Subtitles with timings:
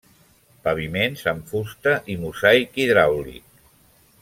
[0.67, 3.63] Paviments amb fusta i mosaic hidràulic.